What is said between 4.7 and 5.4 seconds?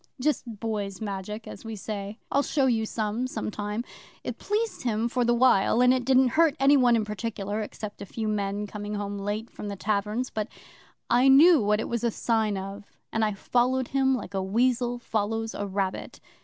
him for the